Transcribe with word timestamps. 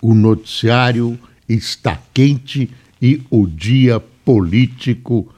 o 0.00 0.14
noticiário 0.14 1.18
está 1.48 1.98
quente 2.12 2.70
e 3.00 3.22
o 3.30 3.46
dia 3.46 4.00
político 4.24 5.32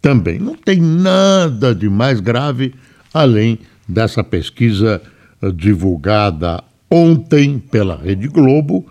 também. 0.00 0.38
Não 0.38 0.54
tem 0.54 0.80
nada 0.80 1.74
de 1.74 1.88
mais 1.88 2.20
grave 2.20 2.74
além 3.12 3.58
dessa 3.88 4.22
pesquisa 4.22 5.02
eh, 5.42 5.50
divulgada 5.50 6.62
ontem 6.90 7.58
pela 7.58 7.96
Rede 7.96 8.28
Globo 8.28 8.86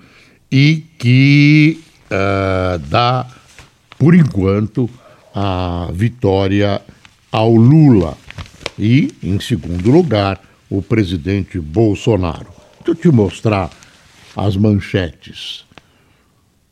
e 0.52 0.84
que 0.98 1.80
uh, 2.12 2.80
dá 2.90 3.26
por 3.98 4.14
enquanto, 4.14 4.90
a 5.34 5.90
vitória 5.94 6.82
ao 7.32 7.56
Lula. 7.56 8.18
E, 8.78 9.14
em 9.24 9.40
segundo 9.40 9.90
lugar, 9.90 10.42
o 10.70 10.82
presidente 10.82 11.60
Bolsonaro. 11.60 12.48
Deixa 12.78 12.92
eu 12.92 12.96
te 12.96 13.08
mostrar 13.10 13.70
as 14.36 14.58
manchetes. 14.58 15.64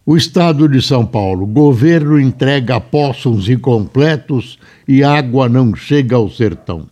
O 0.06 0.18
Estado 0.18 0.68
de 0.68 0.82
São 0.82 1.06
Paulo. 1.06 1.46
Governo 1.46 2.20
entrega 2.20 2.80
poços 2.80 3.48
incompletos 3.50 4.60
e 4.88 5.04
água 5.04 5.48
não 5.48 5.76
chega 5.76 6.16
ao 6.16 6.30
sertão. 6.30 6.88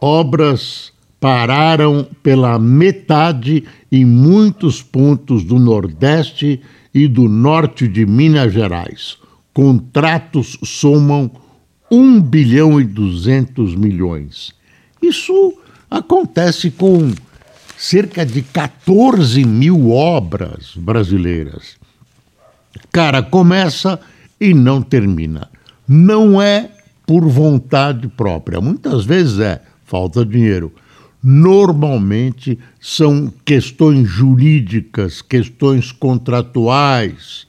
Obras 0.00 0.92
pararam 1.20 2.06
pela 2.22 2.58
metade 2.58 3.64
em 3.90 4.04
muitos 4.04 4.80
pontos 4.80 5.44
do 5.44 5.58
Nordeste 5.58 6.60
e 6.94 7.06
do 7.06 7.28
norte 7.28 7.86
de 7.86 8.06
Minas 8.06 8.52
Gerais 8.52 9.18
contratos 9.58 10.56
somam 10.62 11.28
1 11.90 12.20
bilhão 12.20 12.80
e 12.80 12.84
200 12.84 13.74
milhões. 13.74 14.54
Isso 15.02 15.52
acontece 15.90 16.70
com 16.70 17.10
cerca 17.78 18.26
de 18.26 18.42
14 18.42 19.44
mil 19.44 19.90
obras 19.90 20.72
brasileiras. 20.74 21.76
Cara, 22.90 23.22
começa 23.22 24.00
e 24.40 24.52
não 24.52 24.82
termina. 24.82 25.48
Não 25.86 26.42
é 26.42 26.70
por 27.06 27.26
vontade 27.28 28.08
própria, 28.08 28.60
muitas 28.60 29.04
vezes 29.04 29.38
é 29.38 29.62
falta 29.84 30.26
dinheiro. 30.26 30.72
Normalmente 31.22 32.58
são 32.80 33.32
questões 33.44 34.08
jurídicas, 34.08 35.22
questões 35.22 35.92
contratuais, 35.92 37.46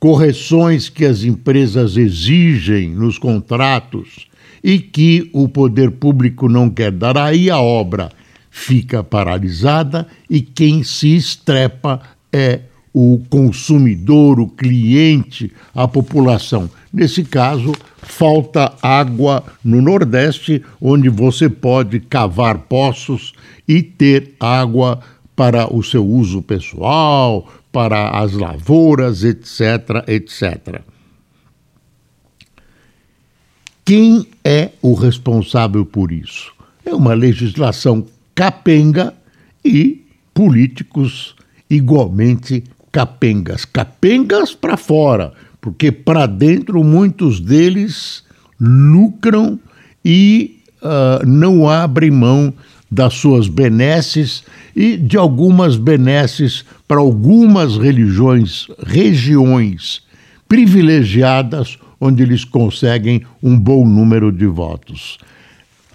correções 0.00 0.88
que 0.88 1.04
as 1.04 1.22
empresas 1.22 1.96
exigem 1.96 2.90
nos 2.90 3.18
contratos 3.18 4.26
e 4.62 4.78
que 4.78 5.30
o 5.32 5.48
poder 5.48 5.92
público 5.92 6.48
não 6.48 6.68
quer 6.68 6.90
dar. 6.90 7.16
Aí 7.16 7.48
a 7.48 7.60
obra 7.60 8.10
fica 8.50 9.02
paralisada 9.04 10.06
e 10.28 10.40
quem 10.40 10.82
se 10.82 11.14
estrepa 11.14 12.00
é 12.32 12.60
o 12.92 13.22
consumidor, 13.30 14.40
o 14.40 14.48
cliente, 14.48 15.52
a 15.74 15.86
população. 15.86 16.68
Nesse 16.92 17.22
caso, 17.22 17.72
falta 18.02 18.74
água 18.82 19.44
no 19.64 19.80
Nordeste, 19.80 20.62
onde 20.80 21.08
você 21.08 21.48
pode 21.48 22.00
cavar 22.00 22.58
poços 22.58 23.32
e 23.66 23.80
ter 23.82 24.34
água 24.40 25.00
para 25.36 25.72
o 25.72 25.82
seu 25.82 26.04
uso 26.04 26.42
pessoal, 26.42 27.48
para 27.70 28.10
as 28.10 28.32
lavouras, 28.32 29.22
etc., 29.22 30.04
etc. 30.08 30.82
Quem 33.84 34.26
é 34.44 34.70
o 34.82 34.94
responsável 34.94 35.86
por 35.86 36.10
isso? 36.10 36.52
É 36.84 36.94
uma 36.94 37.14
legislação 37.14 38.04
capenga 38.34 39.14
e 39.64 40.06
políticos 40.34 41.34
igualmente 41.68 42.64
capengas. 42.90 43.64
Capengas 43.64 44.54
para 44.54 44.76
fora, 44.76 45.32
porque 45.60 45.92
para 45.92 46.26
dentro 46.26 46.82
muitos 46.82 47.40
deles 47.40 48.24
lucram 48.58 49.58
e 50.04 50.60
uh, 50.82 51.26
não 51.26 51.68
abrem 51.68 52.10
mão 52.10 52.52
das 52.90 53.14
suas 53.14 53.46
benesses 53.46 54.42
e 54.74 54.96
de 54.96 55.16
algumas 55.16 55.76
benesses 55.76 56.64
para 56.88 56.98
algumas 56.98 57.76
religiões, 57.76 58.66
regiões 58.84 60.02
privilegiadas 60.48 61.78
onde 62.00 62.22
eles 62.22 62.44
conseguem 62.44 63.22
um 63.42 63.56
bom 63.58 63.86
número 63.86 64.32
de 64.32 64.46
votos. 64.46 65.18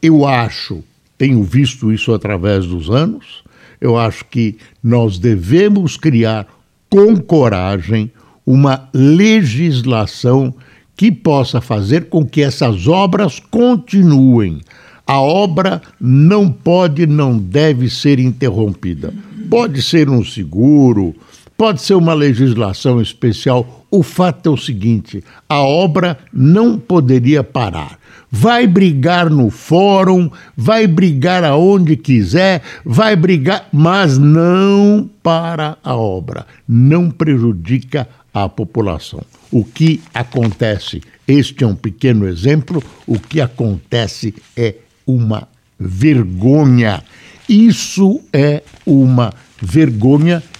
Eu 0.01 0.25
acho, 0.25 0.83
tenho 1.25 1.41
visto 1.43 1.91
isso 1.91 2.13
através 2.13 2.67
dos 2.67 2.87
anos, 2.87 3.43
eu 3.81 3.97
acho 3.97 4.23
que 4.25 4.57
nós 4.83 5.17
devemos 5.17 5.97
criar 5.97 6.47
com 6.87 7.17
coragem 7.17 8.11
uma 8.45 8.87
legislação 8.93 10.53
que 10.95 11.11
possa 11.11 11.59
fazer 11.59 12.09
com 12.09 12.23
que 12.23 12.43
essas 12.43 12.87
obras 12.87 13.39
continuem 13.39 14.61
a 15.07 15.19
obra 15.19 15.81
não 15.99 16.51
pode, 16.51 17.05
não 17.05 17.37
deve 17.37 17.89
ser 17.89 18.19
interrompida. 18.19 19.13
Pode 19.49 19.81
ser 19.81 20.09
um 20.09 20.23
seguro, 20.23 21.15
pode 21.57 21.81
ser 21.81 21.95
uma 21.95 22.13
legislação 22.13 23.01
especial. 23.01 23.85
O 23.89 24.03
fato 24.03 24.49
é 24.49 24.51
o 24.51 24.57
seguinte: 24.57 25.23
a 25.47 25.61
obra 25.61 26.17
não 26.33 26.77
poderia 26.77 27.43
parar. 27.43 27.99
Vai 28.31 28.67
brigar 28.67 29.29
no 29.29 29.49
fórum, 29.49 30.29
vai 30.57 30.87
brigar 30.87 31.43
aonde 31.43 31.95
quiser, 31.95 32.61
vai 32.83 33.15
brigar, 33.15 33.69
mas 33.71 34.17
não 34.17 35.09
para 35.23 35.77
a 35.83 35.95
obra. 35.95 36.45
Não 36.67 37.09
prejudica 37.09 38.07
a 38.33 38.49
população. 38.49 39.21
O 39.51 39.63
que 39.63 40.01
acontece? 40.13 41.01
Este 41.25 41.63
é 41.63 41.67
um 41.67 41.75
pequeno 41.75 42.27
exemplo. 42.27 42.83
O 43.07 43.17
que 43.17 43.39
acontece 43.39 44.35
é 44.57 44.75
uma 45.07 45.47
vergonha. 45.79 47.03
Isso 47.47 48.19
é 48.33 48.63
uma 48.85 49.27
vergonha 49.27 49.44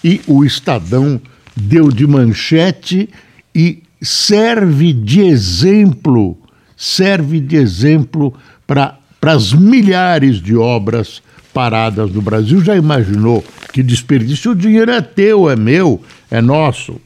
e 0.03 0.22
o 0.28 0.44
Estadão 0.44 1.19
deu 1.56 1.89
de 1.89 2.06
manchete 2.07 3.09
e 3.53 3.83
serve 4.01 4.94
de 4.94 5.22
exemplo, 5.22 6.38
serve 6.75 7.39
de 7.39 7.56
exemplo 7.56 8.33
para 8.67 8.97
as 9.22 9.53
milhares 9.53 10.41
de 10.41 10.56
obras 10.56 11.22
paradas 11.53 12.11
no 12.11 12.22
Brasil. 12.22 12.61
Já 12.63 12.75
imaginou 12.75 13.44
que 13.72 13.81
desperdício? 13.81 14.51
O 14.51 14.56
dinheiro 14.56 14.91
é 14.91 15.01
teu, 15.01 15.50
é 15.50 15.56
meu, 15.56 16.01
é 16.29 16.41
nosso. 16.41 17.00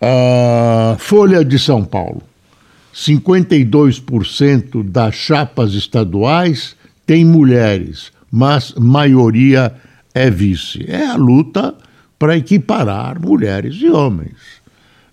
Ah, 0.00 0.96
Folha 0.98 1.44
de 1.44 1.58
São 1.58 1.84
Paulo. 1.84 2.22
52% 2.94 4.82
das 4.82 5.14
chapas 5.14 5.74
estaduais 5.74 6.76
tem 7.06 7.24
mulheres, 7.24 8.12
mas 8.32 8.72
maioria 8.78 9.74
é 10.14 10.30
vice. 10.30 10.84
É 10.88 11.06
a 11.06 11.16
luta 11.16 11.74
para 12.18 12.36
equiparar 12.36 13.20
mulheres 13.20 13.76
e 13.76 13.90
homens. 13.90 14.62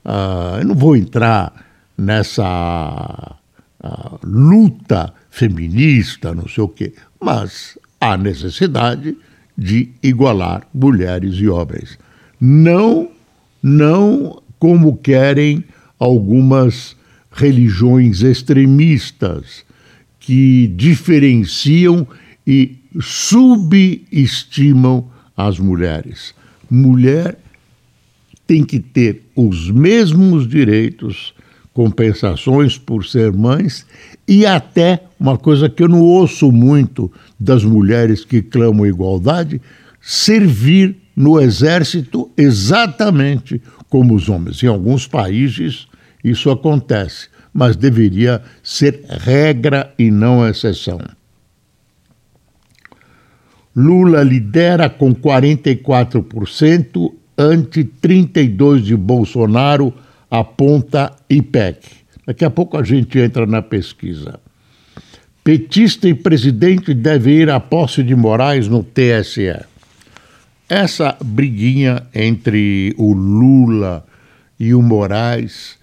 Uh, 0.06 0.60
eu 0.60 0.68
não 0.68 0.76
vou 0.76 0.96
entrar 0.96 1.54
nessa 1.98 3.36
uh, 3.84 4.20
luta 4.24 5.14
feminista, 5.30 6.34
não 6.34 6.48
sei 6.48 6.64
o 6.64 6.70
quê, 6.70 6.94
mas 7.20 7.78
há 8.00 8.16
necessidade 8.16 9.18
de 9.58 9.90
igualar 10.02 10.66
mulheres 10.74 11.36
e 11.36 11.50
homens. 11.50 12.00
Não, 12.40 13.10
não 13.62 14.42
como 14.58 14.96
querem 14.98 15.66
algumas 16.00 16.96
religiões 17.32 18.22
extremistas 18.22 19.66
que 20.20 20.68
diferenciam 20.68 22.08
e 22.48 22.79
subestimam 23.00 25.10
as 25.36 25.60
mulheres. 25.60 26.34
Mulher 26.70 27.38
tem 28.46 28.64
que 28.64 28.80
ter 28.80 29.24
os 29.36 29.72
mesmos 29.72 30.48
direitos, 30.48 31.34
compensações 31.74 32.78
por 32.78 33.06
ser 33.06 33.32
mães 33.32 33.86
e 34.28 34.46
até 34.46 35.04
uma 35.20 35.38
coisa 35.38 35.70
que 35.70 35.84
eu 35.84 35.88
não 35.88 36.02
ouço 36.02 36.52
muito 36.52 37.12
das 37.40 37.64
mulheres 37.64 38.26
que 38.26 38.42
clamam 38.42 38.86
igualdade, 38.86 39.62
servir 40.02 40.98
no 41.16 41.40
exército 41.40 42.30
exatamente 42.36 43.62
como 43.88 44.16
os 44.16 44.30
homens. 44.30 44.62
Em 44.64 44.68
alguns 44.68 45.08
países 45.08 45.88
isso 46.24 46.50
acontece, 46.50 47.28
mas 47.54 47.76
deveria 47.76 48.42
ser 48.62 49.06
regra 49.08 49.94
e 49.98 50.12
não 50.12 50.48
exceção. 50.48 51.00
Lula 53.76 54.24
lidera 54.24 54.90
com 54.90 55.14
44% 55.14 57.14
ante 57.38 57.84
32% 57.84 58.82
de 58.82 58.98
Bolsonaro, 58.98 59.94
aponta 60.30 61.14
IPEC. 61.30 61.80
Daqui 62.28 62.44
a 62.44 62.50
pouco 62.50 62.78
a 62.78 62.84
gente 62.84 63.18
entra 63.18 63.46
na 63.46 63.62
pesquisa. 63.62 64.40
Petista 65.44 66.08
e 66.08 66.14
presidente 66.14 66.94
deve 66.94 67.32
ir 67.32 67.50
à 67.50 67.60
posse 67.60 68.04
de 68.04 68.14
Moraes 68.14 68.68
no 68.68 68.84
TSE. 68.84 69.56
Essa 70.68 71.18
briguinha 71.24 72.04
entre 72.14 72.94
o 72.98 73.14
Lula 73.14 74.06
e 74.60 74.76
o 74.76 74.82
Moraes 74.82 75.78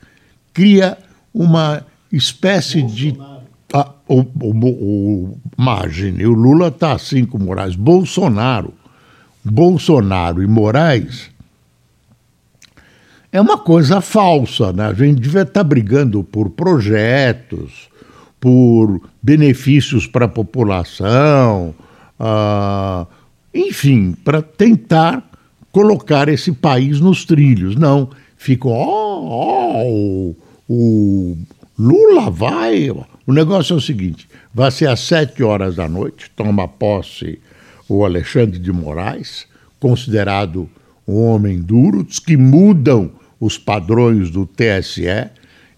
cria 0.53 0.97
uma 1.35 1.85
espécie 2.13 2.83
Bolsonaro. 2.83 3.13
de. 3.13 3.36
Ah, 4.09 4.13
o, 4.13 4.21
o, 4.21 4.67
o, 4.67 5.39
imagine, 5.59 6.27
o 6.27 6.33
Lula 6.33 6.69
está 6.69 6.93
assim 6.93 7.25
com 7.25 7.39
o 7.39 7.43
Moraes. 7.43 7.75
Bolsonaro. 7.75 8.73
Bolsonaro 9.45 10.43
e 10.43 10.47
Moraes 10.47 11.31
é 13.37 13.41
uma 13.41 13.59
coisa 13.59 14.01
falsa, 14.01 14.73
né? 14.73 14.87
A 14.87 14.93
gente 14.95 15.21
devia 15.21 15.43
estar 15.43 15.61
tá 15.61 15.65
brigando 15.65 16.25
por 16.25 16.51
projetos, 16.51 17.89
por 18.41 19.01
benefícios 19.23 20.07
para 20.07 20.25
a 20.25 20.29
população, 20.29 21.75
uh, 22.19 23.07
enfim, 23.53 24.13
para 24.25 24.41
tentar 24.41 25.23
colocar 25.71 26.29
esse 26.29 26.51
país 26.53 27.01
nos 27.01 27.25
trilhos. 27.25 27.77
Não, 27.77 28.09
ficou, 28.37 28.73
oh, 28.73 30.35
oh, 30.69 30.73
o 30.73 31.37
Lula 31.79 32.31
vai. 32.31 32.91
O 33.27 33.33
negócio 33.33 33.75
é 33.75 33.77
o 33.77 33.81
seguinte: 33.81 34.29
vai 34.55 34.71
ser 34.71 34.89
às 34.89 35.01
sete 35.01 35.43
horas 35.43 35.77
da 35.77 35.89
noite, 35.89 36.31
toma 36.37 36.69
posse 36.69 37.39
o 37.89 38.05
Alexandre 38.05 38.59
de 38.59 38.73
Moraes, 38.73 39.47
considerado 39.81 40.69
um 41.07 41.23
homem 41.23 41.61
duro, 41.61 42.03
dos 42.03 42.19
que 42.19 42.37
mudam 42.37 43.11
os 43.41 43.59
padrões 43.59 44.31
do 44.31 44.47
TSE. 44.47 45.31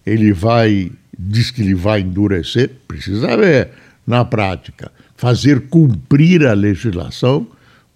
Ele 0.05 0.33
vai 0.33 0.91
diz 1.19 1.51
que 1.51 1.61
ele 1.61 1.75
vai 1.75 1.99
endurecer, 1.99 2.71
precisa 2.87 3.35
ver 3.35 3.69
na 4.07 4.23
prática. 4.23 4.89
Fazer 5.17 5.67
cumprir 5.67 6.45
a 6.45 6.53
legislação 6.53 7.45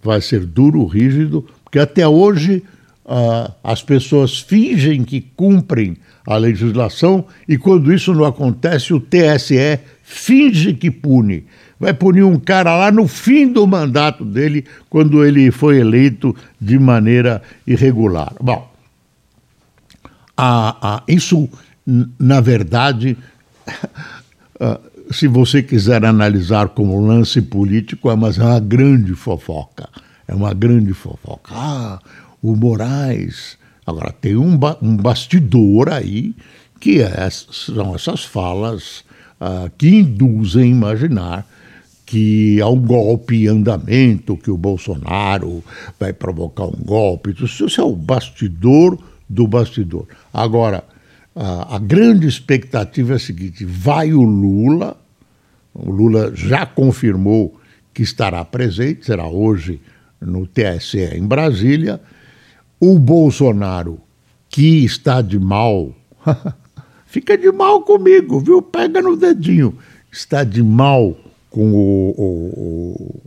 vai 0.03 0.19
ser 0.19 0.45
duro, 0.45 0.85
rígido, 0.85 1.47
porque 1.63 1.79
até 1.79 2.05
hoje 2.05 2.61
uh, 3.05 3.51
as 3.63 3.81
pessoas 3.81 4.41
fingem 4.41 5.05
que 5.05 5.21
cumprem 5.21 5.95
a 6.25 6.37
legislação 6.37 7.25
e 7.47 7.57
quando 7.57 7.93
isso 7.93 8.13
não 8.13 8.25
acontece, 8.25 8.93
o 8.93 8.99
TSE 8.99 9.79
finge 10.01 10.73
que 10.73 10.89
pune. 10.89 11.45
Vai 11.79 11.93
punir 11.93 12.23
um 12.23 12.39
cara 12.39 12.77
lá 12.77 12.91
no 12.91 13.07
fim 13.07 13.51
do 13.51 13.67
mandato 13.67 14.23
dele, 14.23 14.65
quando 14.89 15.25
ele 15.25 15.51
foi 15.51 15.79
eleito 15.79 16.35
de 16.59 16.79
maneira 16.79 17.41
irregular. 17.67 18.33
Bom, 18.39 18.71
a, 20.37 20.95
a, 20.95 21.03
isso 21.07 21.49
na 22.19 22.39
verdade, 22.39 23.17
ah, 24.59 24.79
se 25.11 25.27
você 25.27 25.61
quiser 25.61 26.05
analisar 26.05 26.69
como 26.69 27.05
lance 27.05 27.41
político, 27.41 28.09
é, 28.09 28.15
mas 28.15 28.37
é 28.37 28.43
uma 28.43 28.59
grande 28.59 29.13
fofoca. 29.13 29.89
É 30.27 30.33
uma 30.33 30.53
grande 30.53 30.93
fofoca. 30.93 31.53
Ah, 31.53 31.99
o 32.41 32.55
Moraes. 32.55 33.57
Agora, 33.85 34.11
tem 34.11 34.35
um, 34.35 34.57
ba 34.57 34.77
um 34.81 34.95
bastidor 34.95 35.89
aí, 35.89 36.33
que 36.79 37.01
é, 37.01 37.29
são 37.29 37.95
essas 37.95 38.23
falas 38.23 39.03
ah, 39.39 39.69
que 39.77 39.89
induzem 39.89 40.63
a 40.63 40.67
imaginar 40.67 41.47
que 42.05 42.61
há 42.61 42.67
um 42.69 42.79
golpe 42.79 43.43
em 43.43 43.47
andamento, 43.47 44.37
que 44.37 44.51
o 44.51 44.57
Bolsonaro 44.57 45.63
vai 45.99 46.13
provocar 46.13 46.65
um 46.65 46.83
golpe. 46.83 47.35
Isso 47.43 47.81
é 47.81 47.83
o 47.83 47.95
bastidor 47.95 48.97
do 49.27 49.47
bastidor. 49.47 50.07
Agora, 50.33 50.83
a, 51.35 51.75
a 51.75 51.79
grande 51.79 52.27
expectativa 52.27 53.13
é 53.13 53.15
a 53.15 53.19
seguinte: 53.19 53.65
vai 53.65 54.13
o 54.13 54.21
Lula, 54.21 54.95
o 55.73 55.91
Lula 55.91 56.31
já 56.35 56.65
confirmou 56.65 57.59
que 57.93 58.03
estará 58.03 58.45
presente, 58.45 59.05
será 59.05 59.27
hoje 59.27 59.81
no 60.21 60.47
TSE 60.47 61.15
em 61.15 61.25
Brasília. 61.25 61.99
O 62.85 62.99
Bolsonaro, 62.99 63.97
que 64.49 64.83
está 64.83 65.21
de 65.21 65.39
mal, 65.39 65.95
fica 67.07 67.37
de 67.37 67.49
mal 67.49 67.81
comigo, 67.83 68.41
viu? 68.41 68.61
Pega 68.61 69.01
no 69.01 69.15
dedinho. 69.15 69.77
Está 70.11 70.43
de 70.43 70.61
mal 70.61 71.17
com 71.49 71.71
o, 71.71 72.09
o, 72.17 73.21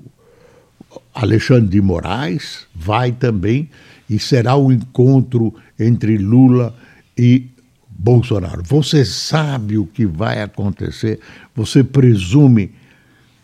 o 0.95 1.01
Alexandre 1.15 1.71
de 1.71 1.81
Moraes, 1.81 2.67
vai 2.75 3.13
também, 3.13 3.71
e 4.11 4.19
será 4.19 4.57
o 4.57 4.71
encontro 4.71 5.55
entre 5.81 6.19
Lula 6.19 6.75
e 7.17 7.47
Bolsonaro. 7.89 8.63
Você 8.63 9.07
sabe 9.07 9.79
o 9.79 9.87
que 9.87 10.05
vai 10.05 10.43
acontecer, 10.43 11.19
você 11.55 11.83
presume, 11.83 12.75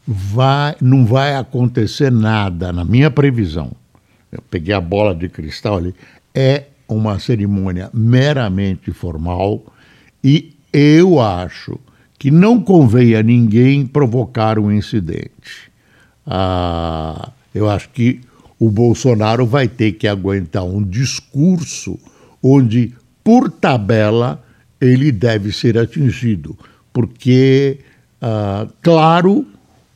vai, 0.07 0.77
não 0.79 1.07
vai 1.07 1.37
acontecer 1.37 2.13
nada, 2.13 2.71
na 2.71 2.85
minha 2.85 3.11
previsão. 3.11 3.73
Eu 4.33 4.43
peguei 4.51 4.75
a 4.75 4.81
bola 4.81 5.15
de 5.15 5.29
cristal 5.29 5.77
ali, 5.77 5.95
é 6.35 6.65
uma 6.89 7.19
cerimônia 7.19 7.91
meramente 7.93 8.91
formal 8.91 9.63
e 10.25 10.55
eu 10.73 11.21
acho 11.21 11.79
que 12.19 12.31
não 12.31 12.61
convém 12.61 13.15
a 13.15 13.23
ninguém 13.23 13.87
provocar 13.87 14.59
um 14.59 14.73
incidente. 14.73 15.71
Ah, 16.27 17.31
eu 17.55 17.69
acho 17.69 17.91
que 17.91 18.21
o 18.59 18.71
Bolsonaro 18.71 19.45
vai 19.45 19.69
ter 19.69 19.93
que 19.93 20.09
aguentar 20.09 20.65
um 20.65 20.83
discurso 20.83 21.99
onde 22.43 22.95
por 23.23 23.51
tabela, 23.51 24.43
ele 24.81 25.13
deve 25.13 25.53
ser 25.53 25.79
atingido, 25.79 26.59
porque, 26.93 27.79
ah, 28.21 28.67
claro, 28.81 29.47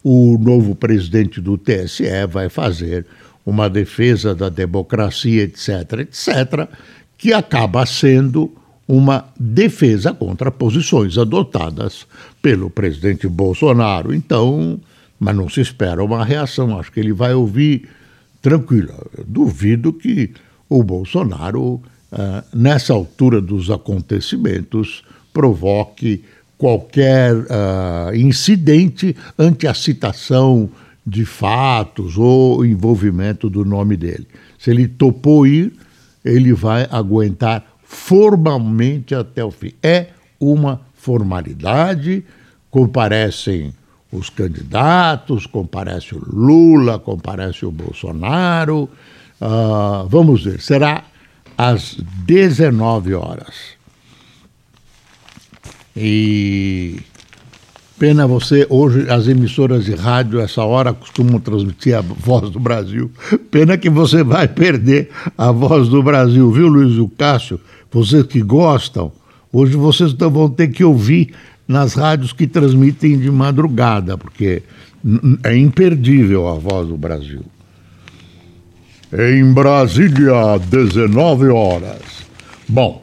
o 0.02 0.38
novo 0.38 0.74
presidente 0.74 1.40
do 1.40 1.58
TSE 1.58 2.26
vai 2.28 2.48
fazer 2.48 3.06
uma 3.46 3.70
defesa 3.70 4.34
da 4.34 4.48
democracia, 4.48 5.44
etc., 5.44 6.00
etc., 6.00 6.68
que 7.16 7.32
acaba 7.32 7.86
sendo 7.86 8.52
uma 8.86 9.24
defesa 9.38 10.12
contra 10.12 10.50
posições 10.50 11.16
adotadas 11.16 12.06
pelo 12.42 12.68
presidente 12.68 13.26
Bolsonaro. 13.26 14.12
Então, 14.12 14.78
mas 15.18 15.34
não 15.34 15.48
se 15.48 15.60
espera 15.60 16.04
uma 16.04 16.24
reação. 16.24 16.78
Acho 16.78 16.92
que 16.92 17.00
ele 17.00 17.12
vai 17.12 17.32
ouvir 17.32 17.88
tranquilo. 18.42 18.92
Eu 19.16 19.24
duvido 19.24 19.92
que 19.92 20.32
o 20.68 20.82
Bolsonaro 20.82 21.80
uh, 22.12 22.56
nessa 22.56 22.92
altura 22.92 23.40
dos 23.40 23.70
acontecimentos, 23.70 25.02
provoque 25.32 26.24
qualquer 26.56 27.34
uh, 27.34 28.14
incidente 28.14 29.14
ante 29.38 29.66
a 29.66 29.74
citação 29.74 30.70
de 31.06 31.24
fatos 31.24 32.18
ou 32.18 32.64
envolvimento 32.64 33.48
do 33.48 33.64
nome 33.64 33.96
dele. 33.96 34.26
Se 34.58 34.70
ele 34.70 34.88
topou 34.88 35.46
ir, 35.46 35.72
ele 36.24 36.52
vai 36.52 36.88
aguentar 36.90 37.64
formalmente 37.84 39.14
até 39.14 39.44
o 39.44 39.50
fim. 39.50 39.72
É 39.80 40.08
uma 40.40 40.80
formalidade, 40.94 42.24
comparecem 42.68 43.72
os 44.10 44.28
candidatos, 44.28 45.46
comparece 45.46 46.14
o 46.14 46.18
Lula, 46.18 46.98
comparece 46.98 47.64
o 47.64 47.70
Bolsonaro. 47.70 48.90
Uh, 49.40 50.08
vamos 50.08 50.44
ver, 50.44 50.60
será 50.60 51.04
às 51.56 51.96
19 52.24 53.14
horas. 53.14 53.76
E 55.96 57.00
pena 57.98 58.26
você, 58.26 58.66
hoje 58.68 59.10
as 59.10 59.26
emissoras 59.28 59.84
de 59.84 59.94
rádio, 59.94 60.40
essa 60.40 60.62
hora, 60.62 60.92
costumam 60.92 61.40
transmitir 61.40 61.96
a 61.96 62.00
voz 62.00 62.50
do 62.50 62.60
Brasil. 62.60 63.10
Pena 63.50 63.76
que 63.76 63.88
você 63.88 64.22
vai 64.22 64.46
perder 64.48 65.10
a 65.36 65.50
voz 65.50 65.88
do 65.88 66.02
Brasil, 66.02 66.50
viu, 66.50 66.68
Luiz 66.68 66.96
e 66.96 67.08
Cássio? 67.16 67.60
Vocês 67.90 68.24
que 68.24 68.42
gostam, 68.42 69.10
hoje 69.52 69.76
vocês 69.76 70.12
vão 70.12 70.48
ter 70.48 70.68
que 70.68 70.84
ouvir 70.84 71.34
nas 71.66 71.94
rádios 71.94 72.32
que 72.32 72.46
transmitem 72.46 73.18
de 73.18 73.30
madrugada, 73.30 74.16
porque 74.16 74.62
é 75.42 75.56
imperdível 75.56 76.46
a 76.48 76.54
voz 76.54 76.88
do 76.88 76.96
Brasil. 76.96 77.42
Em 79.12 79.52
Brasília, 79.52 80.58
19 80.58 81.48
horas. 81.48 82.26
Bom, 82.68 83.02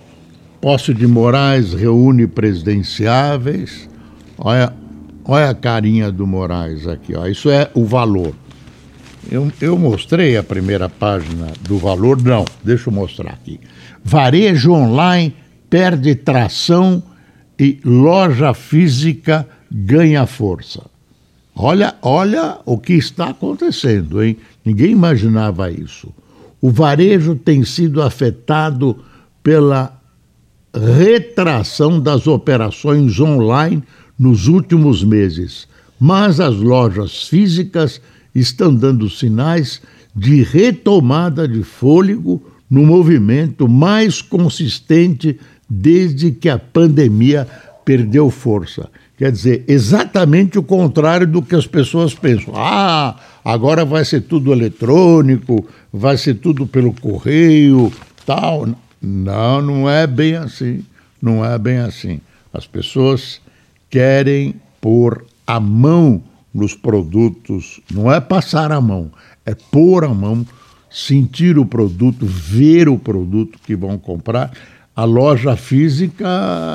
Posse 0.62 0.94
de 0.94 1.08
Moraes 1.08 1.74
reúne 1.74 2.28
presidenciáveis. 2.28 3.90
Olha, 4.38 4.74
olha 5.26 5.50
a 5.50 5.56
carinha 5.56 6.12
do 6.12 6.26
Moraes 6.28 6.88
aqui, 6.88 7.16
ó. 7.16 7.28
Isso 7.28 7.50
é 7.50 7.70
o 7.74 7.86
valor. 7.86 8.34
Eu, 9.32 9.52
eu 9.62 9.78
mostrei 9.78 10.36
a 10.36 10.44
primeira 10.44 10.90
página 10.90 11.48
do 11.62 11.78
valor, 11.78 12.22
não, 12.22 12.46
deixa 12.64 12.90
eu 12.90 12.94
mostrar 12.94 13.32
aqui. 13.32 13.60
Varejo 14.04 14.74
online 14.74 15.34
perde 15.70 16.14
tração 16.16 17.02
e 17.58 17.80
loja 17.86 18.54
física 18.54 19.48
ganha 19.72 20.26
força. 20.26 20.82
Olha, 21.56 21.96
olha 22.02 22.60
o 22.66 22.78
que 22.78 22.94
está 22.94 23.30
acontecendo, 23.30 24.24
hein? 24.24 24.38
Ninguém 24.66 24.92
imaginava 24.92 25.72
isso. 25.72 26.14
O 26.60 26.72
varejo 26.72 27.36
tem 27.36 27.64
sido 27.64 28.02
afetado 28.02 29.00
pela 29.42 30.00
retração 30.74 32.00
das 32.00 32.26
operações 32.26 33.20
online 33.20 33.84
nos 34.18 34.48
últimos 34.48 35.04
meses, 35.04 35.68
mas 36.00 36.40
as 36.40 36.56
lojas 36.56 37.28
físicas 37.28 38.02
estão 38.34 38.74
dando 38.74 39.10
sinais 39.10 39.82
de 40.16 40.44
retomada 40.44 41.48
de 41.48 41.64
fôlego 41.64 42.44
no 42.70 42.86
movimento 42.86 43.68
mais 43.68 44.22
consistente 44.22 45.40
desde 45.70 46.32
que 46.32 46.50
a 46.50 46.58
pandemia 46.58 47.48
perdeu 47.86 48.30
força. 48.30 48.90
Quer 49.18 49.32
dizer, 49.32 49.64
exatamente 49.68 50.58
o 50.58 50.64
contrário 50.64 51.28
do 51.28 51.42
que 51.42 51.56
as 51.56 51.68
pessoas 51.68 52.14
pensam. 52.14 52.54
Ah, 52.56 53.16
agora 53.46 53.86
vai 53.86 54.04
ser 54.04 54.22
tudo 54.22 54.52
eletrônico, 54.52 55.68
vai 55.92 56.18
ser 56.18 56.36
tudo 56.36 56.66
pelo 56.66 56.94
correio, 56.94 57.92
tal. 58.26 58.68
Não, 59.02 59.62
não 59.62 59.90
é 59.90 60.08
bem 60.08 60.36
assim. 60.36 60.84
Não 61.22 61.46
é 61.46 61.58
bem 61.58 61.78
assim. 61.78 62.20
As 62.52 62.66
pessoas 62.66 63.40
querem 63.94 64.56
pôr 64.82 65.24
a 65.46 65.60
mão 65.60 66.24
nos 66.52 66.74
produtos, 66.74 67.80
não 67.94 68.12
é 68.12 68.20
passar 68.20 68.72
a 68.72 68.82
mão, 68.82 69.12
é 69.46 69.54
pôr 69.54 70.04
a 70.04 70.10
mão, 70.10 70.44
sentir 70.90 71.60
o 71.60 71.66
produto, 71.66 72.26
ver 72.26 72.90
o 72.90 72.98
produto 72.98 73.60
que 73.64 73.76
vão 73.76 74.00
comprar. 74.00 74.52
A 74.96 75.04
loja 75.04 75.56
física 75.56 76.28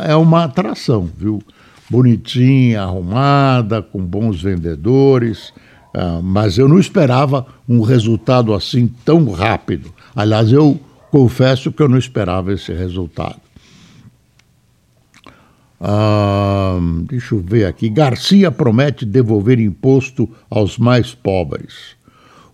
é 0.06 0.14
uma 0.14 0.44
atração, 0.44 1.10
viu? 1.16 1.42
Bonitinha, 1.90 2.82
arrumada, 2.82 3.82
com 3.82 3.98
bons 3.98 4.40
vendedores, 4.40 5.48
uh, 5.96 6.22
mas 6.22 6.56
eu 6.56 6.68
não 6.68 6.78
esperava 6.78 7.44
um 7.68 7.80
resultado 7.80 8.54
assim 8.54 8.86
tão 9.04 9.28
rápido. 9.32 9.92
Aliás, 10.14 10.52
eu 10.52 10.78
confesso 11.10 11.72
que 11.72 11.82
eu 11.82 11.88
não 11.88 11.98
esperava 11.98 12.52
esse 12.52 12.72
resultado. 12.72 13.40
Ah, 15.80 16.78
deixa 17.08 17.34
eu 17.34 17.40
ver 17.40 17.66
aqui. 17.66 17.88
Garcia 17.88 18.50
promete 18.50 19.04
devolver 19.04 19.60
imposto 19.60 20.28
aos 20.50 20.76
mais 20.78 21.14
pobres. 21.14 21.96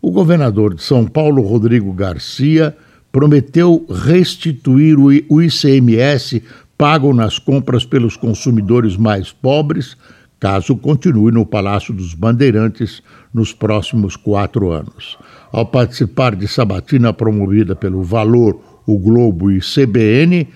O 0.01 0.11
governador 0.11 0.75
de 0.75 0.83
São 0.83 1.07
Paulo, 1.07 1.43
Rodrigo 1.43 1.93
Garcia, 1.93 2.77
prometeu 3.11 3.87
restituir 3.89 4.99
o 4.99 5.41
ICMS 5.41 6.43
pago 6.77 7.15
nas 7.15 7.39
compras 7.39 7.87
pelos 7.87 8.17
consumidores 8.17 8.97
mais 8.97 9.33
pobres, 9.33 9.97
caso 10.39 10.77
continue 10.77 11.33
no 11.33 11.47
Palácio 11.47 11.95
dos 11.95 12.13
Bandeirantes 12.13 13.03
nos 13.33 13.53
próximos 13.53 14.17
quatro 14.17 14.71
anos. 14.71 15.17
Ao 15.51 15.65
participar 15.65 16.35
de 16.35 16.47
sabatina 16.47 17.13
promovida 17.13 17.75
pelo 17.75 18.03
Valor, 18.03 18.61
o 18.87 18.99
Globo 18.99 19.51
e 19.51 19.61
CBN, 19.61 20.49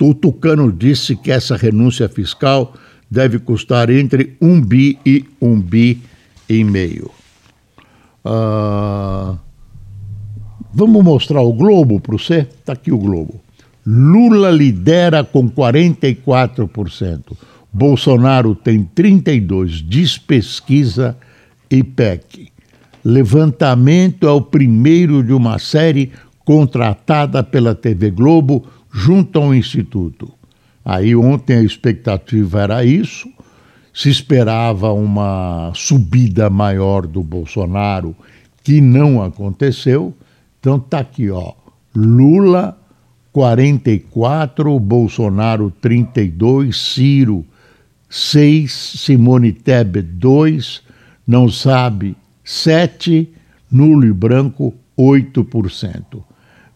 o 0.00 0.14
Tucano 0.14 0.72
disse 0.72 1.16
que 1.16 1.30
essa 1.30 1.56
renúncia 1.56 2.08
fiscal 2.08 2.74
deve 3.10 3.38
custar 3.38 3.90
entre 3.90 4.36
um 4.40 4.60
bi 4.60 4.98
e 5.06 5.24
um 5.40 5.60
bi 5.60 6.02
e 6.48 6.64
meio. 6.64 7.10
Ah, 8.24 9.36
vamos 10.72 11.04
mostrar 11.04 11.42
o 11.42 11.52
Globo 11.52 12.00
para 12.00 12.16
você? 12.16 12.40
Está 12.40 12.72
aqui 12.72 12.90
o 12.90 12.98
Globo. 12.98 13.40
Lula 13.86 14.50
lidera 14.50 15.22
com 15.22 15.48
44%. 15.48 17.36
Bolsonaro 17.72 18.54
tem 18.54 18.88
32%. 18.94 19.84
Diz 19.86 20.16
pesquisa 20.18 21.16
IPEC. 21.70 22.48
Levantamento 23.04 24.26
é 24.26 24.30
o 24.30 24.40
primeiro 24.40 25.22
de 25.22 25.32
uma 25.32 25.58
série 25.58 26.10
contratada 26.44 27.42
pela 27.42 27.74
TV 27.74 28.10
Globo 28.10 28.66
junto 28.94 29.40
ao 29.40 29.52
Instituto. 29.52 30.32
Aí 30.84 31.16
ontem 31.16 31.56
a 31.56 31.62
expectativa 31.62 32.62
era 32.62 32.84
isso, 32.84 33.28
se 33.92 34.08
esperava 34.08 34.92
uma 34.92 35.72
subida 35.74 36.48
maior 36.48 37.04
do 37.04 37.22
Bolsonaro, 37.22 38.14
que 38.62 38.80
não 38.80 39.20
aconteceu. 39.20 40.14
Então 40.60 40.78
tá 40.78 41.00
aqui, 41.00 41.28
ó. 41.28 41.52
Lula 41.94 42.78
44, 43.32 44.78
Bolsonaro 44.78 45.72
32, 45.80 46.76
Ciro 46.76 47.44
6, 48.08 48.72
Simone 48.72 49.52
Tebet 49.52 50.06
2, 50.06 50.82
não 51.26 51.48
sabe 51.48 52.16
7, 52.44 53.28
nulo 53.70 54.06
e 54.06 54.12
branco 54.12 54.72
8%. 54.96 56.22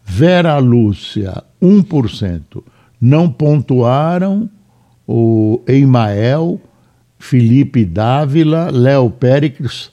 Vera 0.03 0.57
Lúcia, 0.57 1.43
1%. 1.61 2.63
Não 2.99 3.29
pontuaram 3.29 4.49
o 5.07 5.61
Emael, 5.67 6.59
Felipe 7.17 7.85
Dávila, 7.85 8.69
Léo 8.71 9.09
Péricles, 9.09 9.91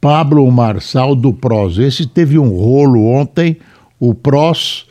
Pablo 0.00 0.50
Marçal 0.50 1.14
do 1.14 1.32
PROS. 1.32 1.78
Esse 1.78 2.06
teve 2.06 2.38
um 2.38 2.50
rolo 2.50 3.04
ontem. 3.06 3.58
O 3.98 4.14
PROS 4.14 4.86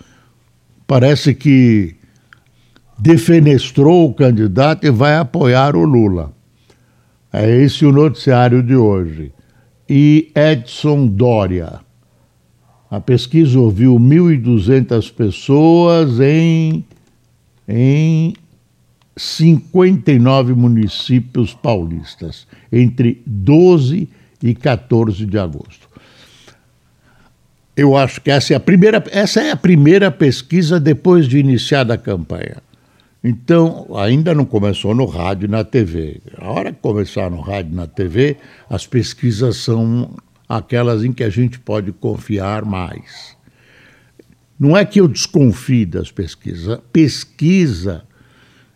parece 0.88 1.34
que 1.34 1.96
defenestrou 2.98 4.10
o 4.10 4.14
candidato 4.14 4.86
e 4.86 4.92
vai 4.92 5.18
apoiar 5.18 5.76
o 5.76 5.84
Lula. 5.84 6.32
É 7.34 7.50
esse 7.50 7.86
o 7.86 7.92
noticiário 7.92 8.62
de 8.62 8.76
hoje. 8.76 9.32
E 9.90 10.32
Edson 10.36 11.08
Dória. 11.08 11.80
A 12.92 13.00
pesquisa 13.00 13.58
ouviu 13.58 13.96
1.200 13.98 15.14
pessoas 15.14 16.20
em, 16.20 16.84
em 17.66 18.34
59 19.16 20.54
municípios 20.54 21.54
paulistas, 21.54 22.46
entre 22.70 23.24
12 23.26 24.10
e 24.44 24.54
14 24.54 25.26
de 25.26 25.40
agosto. 25.40 25.88
Eu 27.78 27.96
acho 27.96 28.20
que 28.20 28.30
essa 28.30 28.52
é 28.52 28.58
a 28.58 28.60
primeira, 28.60 29.02
essa 29.10 29.40
é 29.40 29.52
a 29.52 29.56
primeira 29.56 30.12
pesquisa 30.12 30.78
depois 30.78 31.30
de 31.30 31.38
iniciada 31.38 31.94
a 31.94 31.98
campanha. 31.98 32.58
Então, 33.24 33.88
ainda 33.96 34.34
não 34.34 34.44
começou 34.44 34.94
no 34.94 35.06
rádio 35.06 35.46
e 35.46 35.50
na 35.50 35.64
TV. 35.64 36.20
A 36.38 36.52
hora 36.52 36.74
que 36.74 36.82
começar 36.82 37.32
no 37.32 37.40
rádio 37.40 37.72
e 37.72 37.76
na 37.76 37.88
TV, 37.88 38.36
as 38.70 38.86
pesquisas 38.86 39.56
são 39.58 40.14
aquelas 40.58 41.04
em 41.04 41.14
que 41.14 41.24
a 41.24 41.30
gente 41.30 41.60
pode 41.60 41.92
confiar 41.92 42.66
mais. 42.66 43.38
Não 44.60 44.76
é 44.76 44.86
que 44.86 45.00
eu 45.00 45.08
desconfie 45.08 45.86
das 45.86 46.12
pesquisas, 46.12 46.80
pesquisa 46.92 48.04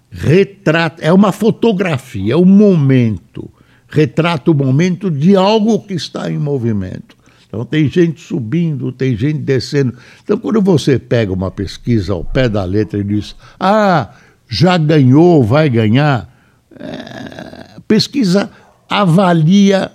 retrata, 0.09 1.03
é 1.03 1.11
uma 1.11 1.31
fotografia, 1.31 2.33
é 2.33 2.37
um 2.37 2.45
momento, 2.45 3.51
retrata 3.87 4.49
o 4.49 4.53
momento 4.53 5.11
de 5.11 5.35
algo 5.35 5.79
que 5.79 5.93
está 5.93 6.31
em 6.31 6.37
movimento. 6.37 7.15
Então 7.47 7.65
tem 7.65 7.89
gente 7.89 8.21
subindo, 8.21 8.91
tem 8.91 9.15
gente 9.15 9.39
descendo. 9.39 9.95
Então 10.23 10.37
quando 10.37 10.61
você 10.61 10.97
pega 10.97 11.31
uma 11.31 11.51
pesquisa 11.51 12.13
ao 12.13 12.23
pé 12.23 12.47
da 12.47 12.63
letra 12.63 12.99
e 12.99 13.03
diz, 13.03 13.35
ah, 13.59 14.15
já 14.47 14.77
ganhou, 14.77 15.43
vai 15.43 15.69
ganhar, 15.69 16.33
é, 16.79 17.79
pesquisa 17.87 18.49
avalia 18.89 19.91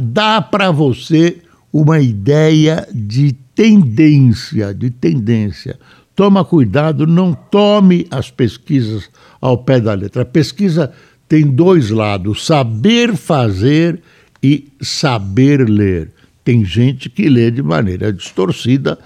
dá 0.00 0.40
para 0.40 0.70
você 0.70 1.38
uma 1.72 2.00
ideia 2.00 2.86
de 2.92 3.32
tendência, 3.54 4.74
de 4.74 4.90
tendência. 4.90 5.78
Toma 6.14 6.44
cuidado, 6.44 7.06
não 7.06 7.32
tome 7.32 8.06
as 8.10 8.30
pesquisas 8.30 9.08
ao 9.40 9.58
pé 9.58 9.80
da 9.80 9.94
letra. 9.94 10.22
A 10.22 10.26
pesquisa 10.26 10.92
tem 11.28 11.46
dois 11.46 11.90
lados: 11.90 12.44
saber 12.44 13.16
fazer 13.16 14.00
e 14.42 14.68
saber 14.80 15.68
ler. 15.68 16.10
Tem 16.44 16.64
gente 16.64 17.08
que 17.08 17.28
lê 17.28 17.50
de 17.50 17.62
maneira 17.62 18.12
distorcida 18.12 18.98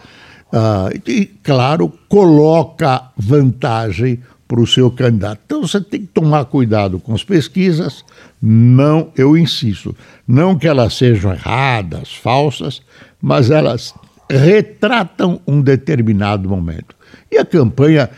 uh, 0.52 1.00
e, 1.06 1.26
claro, 1.42 1.92
coloca 2.08 3.10
vantagem 3.16 4.20
para 4.46 4.60
o 4.60 4.66
seu 4.66 4.90
candidato. 4.90 5.40
Então 5.44 5.62
você 5.62 5.80
tem 5.80 6.02
que 6.02 6.08
tomar 6.08 6.44
cuidado 6.46 6.98
com 6.98 7.14
as 7.14 7.24
pesquisas. 7.24 8.04
Não, 8.40 9.10
eu 9.16 9.36
insisto, 9.36 9.96
não 10.26 10.56
que 10.56 10.68
elas 10.68 10.94
sejam 10.94 11.32
erradas, 11.32 12.14
falsas, 12.14 12.82
mas 13.20 13.50
elas 13.50 13.94
retratam 14.30 15.40
um 15.46 15.60
determinado 15.60 16.48
momento. 16.48 16.94
E 17.30 17.38
a 17.38 17.44
campanha 17.44 18.10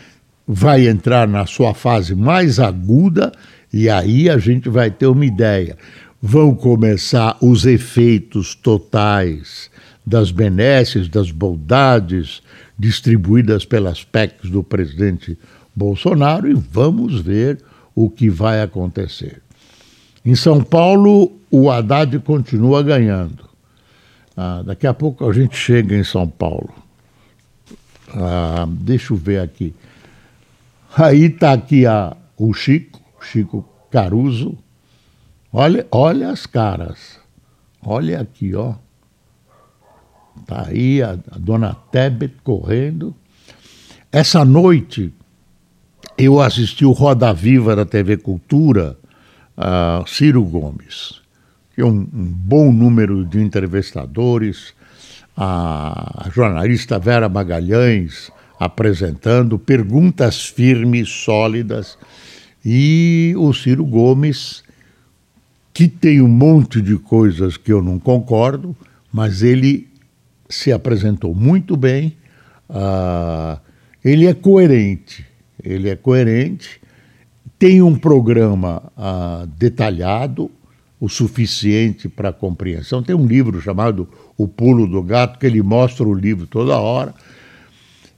vai 0.47 0.87
entrar 0.87 1.27
na 1.27 1.45
sua 1.45 1.73
fase 1.73 2.15
mais 2.15 2.59
aguda 2.59 3.31
e 3.71 3.89
aí 3.89 4.29
a 4.29 4.37
gente 4.37 4.69
vai 4.69 4.89
ter 4.89 5.07
uma 5.07 5.25
ideia. 5.25 5.77
Vão 6.21 6.55
começar 6.55 7.37
os 7.41 7.65
efeitos 7.65 8.55
totais 8.55 9.69
das 10.05 10.31
benesses, 10.31 11.09
das 11.09 11.31
bondades 11.31 12.41
distribuídas 12.79 13.65
pelas 13.65 14.03
PECs 14.03 14.49
do 14.49 14.63
presidente 14.63 15.37
Bolsonaro 15.77 16.49
e 16.49 16.55
vamos 16.55 17.21
ver 17.21 17.63
o 17.93 18.09
que 18.09 18.31
vai 18.31 18.63
acontecer. 18.63 19.43
Em 20.25 20.33
São 20.33 20.63
Paulo, 20.63 21.31
o 21.51 21.69
Haddad 21.69 22.17
continua 22.19 22.81
ganhando. 22.81 23.47
Ah, 24.35 24.63
daqui 24.65 24.87
a 24.87 24.93
pouco 24.93 25.29
a 25.29 25.31
gente 25.31 25.55
chega 25.55 25.95
em 25.95 26.03
São 26.03 26.27
Paulo. 26.27 26.73
Ah, 28.09 28.65
deixa 28.67 29.13
eu 29.13 29.17
ver 29.17 29.39
aqui. 29.39 29.71
Aí 30.95 31.25
está 31.25 31.53
aqui 31.53 31.85
a, 31.85 32.17
o 32.35 32.51
Chico, 32.55 32.99
Chico 33.21 33.63
Caruso. 33.91 34.57
Olha, 35.53 35.85
olha 35.91 36.31
as 36.31 36.47
caras. 36.47 37.19
Olha 37.85 38.19
aqui, 38.19 38.55
ó. 38.55 38.73
Tá 40.47 40.69
aí 40.69 41.03
a, 41.03 41.11
a 41.11 41.37
dona 41.37 41.75
Tebet 41.91 42.33
correndo. 42.43 43.15
Essa 44.11 44.43
noite 44.43 45.13
eu 46.17 46.41
assisti 46.41 46.83
o 46.83 46.91
Roda 46.91 47.31
Viva 47.31 47.75
da 47.75 47.85
TV 47.85 48.17
Cultura, 48.17 48.97
a 49.55 50.03
Ciro 50.07 50.43
Gomes, 50.43 51.21
que 51.75 51.81
é 51.81 51.85
um, 51.85 51.99
um 51.99 52.25
bom 52.25 52.71
número 52.71 53.23
de 53.23 53.39
entrevistadores, 53.39 54.73
a 55.35 56.27
jornalista 56.33 56.97
Vera 56.97 57.29
Magalhães 57.29 58.31
apresentando 58.59 59.59
perguntas 59.59 60.47
firmes, 60.47 61.09
sólidas, 61.09 61.97
e 62.65 63.35
o 63.37 63.53
Ciro 63.53 63.85
Gomes, 63.85 64.63
que 65.71 65.87
tem 65.87 66.21
um 66.21 66.27
monte 66.27 66.81
de 66.81 66.97
coisas 66.97 67.55
que 67.55 67.71
eu 67.71 67.83
não 67.83 67.99
concordo, 67.99 68.75
mas 69.13 69.43
ele 69.43 69.87
se 70.49 70.71
apresentou 70.71 71.35
muito 71.35 71.77
bem, 71.77 72.17
uh, 72.67 73.59
ele 74.03 74.25
é 74.25 74.33
coerente, 74.33 75.23
ele 75.63 75.89
é 75.89 75.95
coerente, 75.95 76.79
tem 77.57 77.81
um 77.81 77.97
programa 77.97 78.83
uh, 78.97 79.47
detalhado, 79.47 80.51
o 80.99 81.07
suficiente 81.07 82.09
para 82.09 82.33
compreensão. 82.33 83.03
Tem 83.03 83.15
um 83.15 83.25
livro 83.25 83.61
chamado 83.61 84.07
O 84.37 84.47
Pulo 84.47 84.87
do 84.87 85.01
Gato, 85.03 85.39
que 85.39 85.45
ele 85.45 85.61
mostra 85.61 86.07
o 86.07 86.13
livro 86.13 86.47
toda 86.47 86.79
hora. 86.79 87.13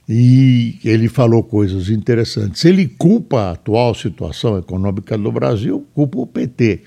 E 0.08 0.78
ele 0.84 1.08
falou 1.08 1.42
coisas 1.42 1.88
interessantes. 1.88 2.64
Ele 2.64 2.88
culpa 2.88 3.42
a 3.42 3.50
atual 3.52 3.94
situação 3.94 4.58
econômica 4.58 5.16
do 5.16 5.30
Brasil, 5.30 5.86
culpa 5.94 6.18
o 6.18 6.26
PT. 6.26 6.80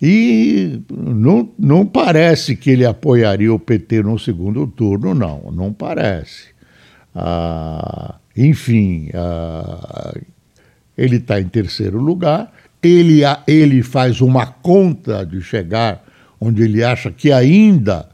E 0.00 0.80
não, 0.90 1.50
não 1.58 1.84
parece 1.84 2.56
que 2.56 2.70
ele 2.70 2.86
apoiaria 2.86 3.52
o 3.52 3.58
PT 3.58 4.02
no 4.02 4.18
segundo 4.18 4.66
turno, 4.66 5.12
não, 5.12 5.50
não 5.52 5.72
parece. 5.72 6.44
Ah, 7.14 8.14
enfim, 8.46 9.10
ah, 9.14 10.14
ele 10.96 11.16
está 11.16 11.40
em 11.40 11.48
terceiro 11.48 11.98
lugar 11.98 12.52
ele, 12.82 13.20
ele 13.46 13.82
faz 13.82 14.20
uma 14.20 14.46
conta 14.46 15.24
de 15.24 15.40
chegar 15.40 16.04
onde 16.40 16.62
ele 16.62 16.84
acha 16.84 17.10
que 17.10 17.32
ainda 17.32 18.08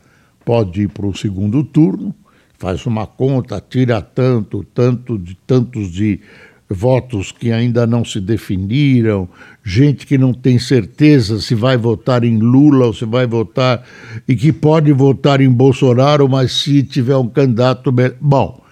pode 0.44 0.82
ir 0.82 0.88
para 0.88 1.06
o 1.06 1.16
segundo 1.16 1.62
turno, 1.62 2.14
faz 2.58 2.86
uma 2.86 3.06
conta, 3.06 3.62
tira 3.66 4.00
tanto, 4.00 4.64
tanto 4.74 5.18
de 5.18 5.34
tantos 5.46 5.90
de 5.90 6.20
votos 6.68 7.30
que 7.30 7.52
ainda 7.52 7.86
não 7.86 8.04
se 8.04 8.18
definiram, 8.20 9.28
gente 9.62 10.06
que 10.06 10.16
não 10.16 10.32
tem 10.32 10.58
certeza 10.58 11.40
se 11.40 11.54
vai 11.54 11.76
votar 11.76 12.24
em 12.24 12.38
Lula 12.38 12.86
ou 12.86 12.94
se 12.94 13.04
vai 13.04 13.26
votar 13.26 13.86
e 14.26 14.34
que 14.34 14.50
pode 14.50 14.90
votar 14.92 15.42
em 15.42 15.50
Bolsonaro, 15.50 16.26
mas 16.26 16.52
se 16.52 16.82
tiver 16.82 17.16
um 17.16 17.28
candidato 17.28 17.92
bom. 18.18 18.62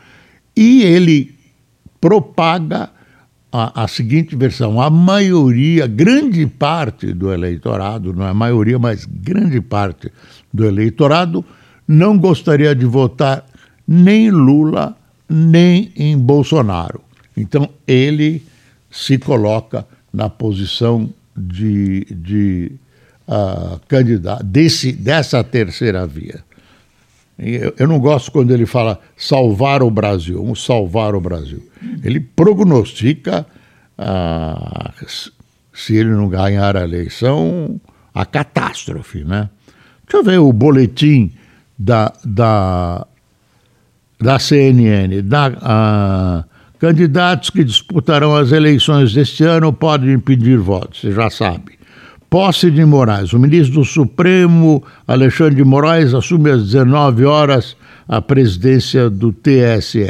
E 0.57 0.83
ele 0.83 1.32
propaga 2.03 2.91
a, 3.53 3.85
a, 3.85 3.89
seguinte 3.89 4.35
versão: 4.35 4.81
a 4.81 4.91
maioria, 4.91 5.87
grande 5.87 6.45
parte 6.47 7.13
do 7.15 7.33
eleitorado, 7.33 8.13
não 8.13 8.27
é 8.27 8.31
a 8.31 8.35
maioria, 8.35 8.79
mas 8.79 9.07
grande 9.07 9.61
parte 9.61 10.11
do 10.53 10.67
eleitorado, 10.67 11.45
não 11.87 12.19
gostaria 12.19 12.75
de 12.75 12.85
votar 12.85 13.47
nem 13.87 14.31
Lula 14.31 14.97
nem 15.29 15.93
em 15.97 16.19
Bolsonaro. 16.19 17.01
Então 17.37 17.71
ele 17.87 18.43
se 18.91 19.17
coloca 19.17 19.87
na 20.13 20.29
posição 20.29 21.09
de, 21.35 22.05
de 22.11 22.73
uh, 23.27 23.81
candidato 23.89 24.45
desse, 24.45 24.93
dessa 24.93 25.43
terceira 25.43 26.07
via. 26.07 26.45
Eu, 27.43 27.89
não 27.89 27.99
gosto 27.99 28.31
quando 28.31 28.53
ele 28.53 28.67
fala 28.67 29.01
salvar 29.17 29.83
o 29.83 29.91
Brasil, 29.91 30.41
vamos 30.41 30.65
salvar 30.65 31.15
o 31.15 31.21
Brasil. 31.21 31.61
Ele 32.05 32.21
prognostica, 32.21 33.45
ah, 33.99 34.93
se 35.73 35.97
ele 35.97 36.11
não 36.11 36.29
ganhar 36.29 36.77
a 36.77 36.85
eleição, 36.85 37.81
a 38.15 38.25
catástrofe. 38.25 39.25
Né? 39.25 39.51
Deixa 40.07 40.19
eu 40.19 40.25
ver 40.25 40.39
o 40.39 40.53
boletim 40.53 41.33
da, 41.77 42.13
da, 42.25 43.07
da 44.21 44.39
CNN. 44.39 45.21
Da, 45.23 45.53
ah, 45.61 46.45
candidatos 46.79 47.51
que 47.51 47.65
disputarão 47.65 48.37
as 48.37 48.53
eleições 48.53 49.13
deste 49.13 49.43
ano 49.43 49.73
podem 49.73 50.13
impedir 50.13 50.59
votos, 50.59 51.01
você 51.01 51.13
já 51.13 51.29
sabe. 51.29 51.82
Posse 52.33 52.71
de 52.71 52.83
Moraes. 52.83 53.35
O 53.35 53.39
ministro 53.39 53.81
do 53.81 53.85
Supremo, 53.85 54.83
Alexandre 55.07 55.57
de 55.57 55.65
Moraes, 55.65 56.15
assume 56.15 56.51
às 56.51 56.65
19 56.65 57.27
horas 57.27 57.77
a 58.09 58.23
presidência 58.23 59.11
do 59.11 59.35
TSE. 59.35 60.07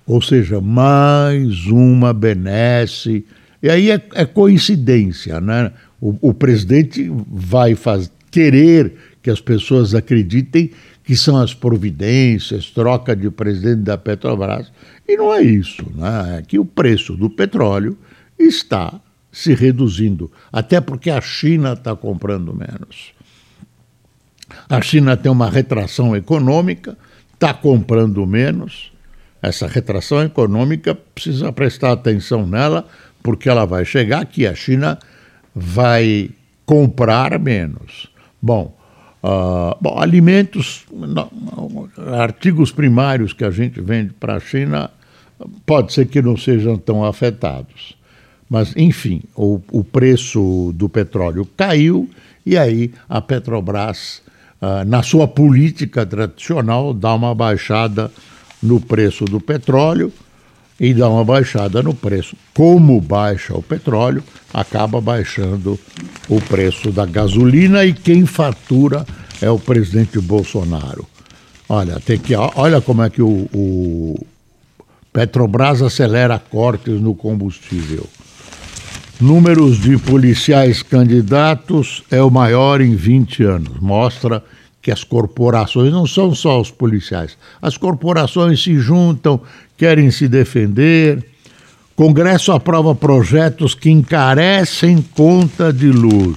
Ou 0.07 0.23
seja, 0.23 0.61
mais 0.61 1.67
uma 1.67 2.13
benesse. 2.13 3.25
E 3.61 3.69
aí 3.69 3.91
é, 3.91 4.01
é 4.15 4.25
coincidência, 4.25 5.41
né? 5.41 5.73
O, 6.01 6.31
o 6.31 6.35
presidente 6.35 7.13
vai 7.29 7.75
faz, 7.75 8.09
querer 8.33 8.97
que 9.23 9.31
as 9.31 9.41
pessoas 9.41 9.95
acreditem 9.95 10.71
que 11.05 11.17
são 11.17 11.37
as 11.37 11.55
providências, 11.55 12.71
troca 12.71 13.15
de 13.15 13.31
presidente 13.31 13.83
da 13.83 13.99
Petrobras. 13.99 14.71
E 15.07 15.17
não 15.17 15.33
é 15.33 15.43
isso, 15.43 15.85
né? 15.95 16.39
é 16.39 16.43
que 16.43 16.59
o 16.59 16.65
preço 16.65 17.17
do 17.17 17.29
petróleo 17.29 17.97
está 18.39 19.01
se 19.31 19.55
reduzindo, 19.55 20.31
até 20.53 20.81
porque 20.81 21.11
a 21.11 21.21
China 21.21 21.73
está 21.73 21.97
comprando 21.97 22.55
menos. 22.55 23.13
A 24.69 24.81
China 24.81 25.17
tem 25.17 25.33
uma 25.33 25.49
retração 25.49 26.15
econômica, 26.15 26.97
está 27.33 27.55
comprando 27.55 28.27
menos. 28.27 28.93
Essa 29.41 29.67
retração 29.67 30.23
econômica 30.23 30.95
precisa 30.95 31.51
prestar 31.53 31.93
atenção 31.93 32.47
nela, 32.47 32.87
porque 33.23 33.49
ela 33.49 33.65
vai 33.65 33.85
chegar 33.85 34.25
que 34.27 34.47
a 34.47 34.55
China 34.55 34.99
vai 35.55 36.31
comprar 36.67 37.39
menos. 37.39 38.09
Bom, 38.41 38.77
Uh, 39.23 39.77
bom, 39.81 40.01
alimentos, 40.01 40.85
artigos 42.13 42.73
primários 42.73 43.33
que 43.33 43.45
a 43.45 43.51
gente 43.51 43.81
vende 43.81 44.13
para 44.15 44.35
a 44.35 44.41
China, 44.41 44.91
pode 45.65 45.93
ser 45.93 46.07
que 46.07 46.21
não 46.21 46.37
sejam 46.37 46.77
tão 46.77 47.05
afetados. 47.05 47.97
Mas, 48.51 48.75
enfim, 48.77 49.23
o, 49.37 49.61
o 49.71 49.85
preço 49.85 50.73
do 50.75 50.89
petróleo 50.89 51.49
caiu 51.57 52.11
e 52.45 52.59
aí 52.59 52.93
a 53.09 53.21
Petrobras, 53.21 54.23
uh, 54.61 54.85
na 54.85 55.03
sua 55.03 55.29
política 55.29 56.05
tradicional, 56.05 56.93
dá 56.93 57.15
uma 57.15 57.35
baixada 57.35 58.11
no 58.63 58.81
preço 58.81 59.25
do 59.25 59.41
petróleo 59.41 60.13
e 60.83 60.93
dá 60.93 61.09
uma 61.09 61.25
baixada 61.25 61.81
no 61.81 61.95
preço. 61.95 62.35
Como 62.53 63.01
baixa 63.01 63.55
o 63.55 63.63
petróleo, 63.63 64.25
acaba 64.53 65.01
baixando 65.01 65.79
o 66.29 66.41
preço 66.41 66.91
da 66.91 67.07
gasolina 67.07 67.85
e 67.85 67.93
quem 67.93 68.27
fatura 68.27 69.07
é 69.41 69.49
o 69.49 69.61
presidente 69.61 70.19
Bolsonaro. 70.19 71.07
Olha, 71.69 72.01
tem 72.01 72.19
que, 72.19 72.35
olha 72.35 72.81
como 72.81 73.01
é 73.05 73.09
que 73.09 73.23
o, 73.23 73.49
o 73.55 74.27
Petrobras 75.13 75.83
acelera 75.83 76.37
cortes 76.41 77.01
no 77.01 77.15
combustível. 77.15 78.05
Números 79.21 79.79
de 79.79 79.97
policiais 79.97 80.83
candidatos 80.83 82.03
é 82.11 82.21
o 82.21 82.29
maior 82.29 82.81
em 82.81 82.97
20 82.97 83.45
anos. 83.45 83.79
Mostra 83.81 84.43
que 84.83 84.91
as 84.91 85.05
corporações, 85.05 85.93
não 85.93 86.09
são 86.09 86.35
só 86.35 86.61
os 86.61 86.73
policiais, 86.73 87.39
as 87.63 87.77
corporações 87.77 88.61
se 88.61 88.77
juntam, 88.79 89.41
querem 89.83 90.13
se 90.13 90.29
defender. 90.29 91.25
Congresso 91.97 92.53
aprova 92.53 92.95
projetos 92.95 93.75
que 93.75 93.91
encarecem 93.91 95.05
conta 95.13 95.73
de 95.73 95.91
luz. 95.91 96.37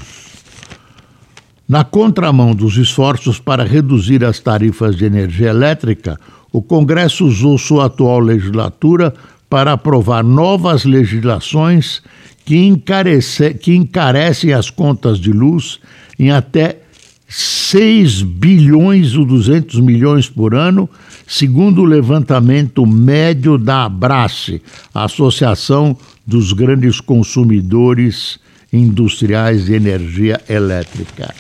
Na 1.70 1.84
contramão 1.84 2.56
dos 2.56 2.76
esforços 2.76 3.40
para 3.40 3.64
reduzir 3.64 4.26
as 4.26 4.40
tarifas 4.40 4.96
de 4.96 5.06
energia 5.06 5.50
elétrica, 5.50 6.20
o 6.52 6.60
Congresso 6.60 7.24
usou 7.24 7.56
sua 7.60 7.86
atual 7.86 8.18
legislatura 8.18 9.14
para 9.48 9.74
aprovar 9.74 10.24
novas 10.24 10.84
legislações 10.84 12.02
que, 12.44 12.58
encarece, 12.58 13.54
que 13.54 13.76
encarecem 13.76 14.54
as 14.54 14.72
contas 14.72 15.20
de 15.20 15.32
luz 15.32 15.80
em 16.18 16.32
até 16.32 16.80
6 17.28 18.24
bilhões 18.24 19.14
e 19.14 19.24
200 19.24 19.80
milhões 19.82 20.28
por 20.28 20.56
ano, 20.56 20.90
segundo 21.28 21.82
o 21.82 21.86
levantamento 21.86 22.86
médio 22.86 23.58
da 23.58 23.86
Abrace, 23.86 24.62
a 24.94 25.06
Associação 25.06 25.98
dos 26.26 26.54
Grandes 26.54 27.00
Consumidores 27.00 28.40
Industriais 28.72 29.66
de 29.66 29.74
Energia 29.74 30.42
Elétrica. 30.50 31.34